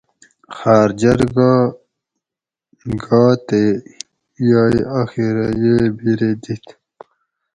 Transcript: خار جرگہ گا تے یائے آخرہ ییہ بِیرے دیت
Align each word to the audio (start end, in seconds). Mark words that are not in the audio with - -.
خار 0.55 0.89
جرگہ 0.99 1.53
گا 3.03 3.23
تے 3.47 3.61
یائے 4.47 4.79
آخرہ 5.01 5.47
ییہ 5.61 5.77
بِیرے 5.97 6.31
دیت 6.43 6.65